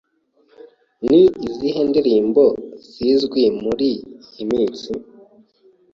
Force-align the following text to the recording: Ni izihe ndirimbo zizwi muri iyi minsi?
Ni 1.09 1.23
izihe 1.47 1.81
ndirimbo 1.89 2.43
zizwi 2.93 3.41
muri 3.63 3.89
iyi 4.31 4.43
minsi? 4.51 4.89